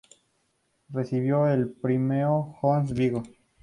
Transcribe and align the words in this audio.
Recibió 0.89 1.47
el 1.47 1.69
premio 1.73 2.55
Jean 2.59 2.87
Vigo. 2.87 3.21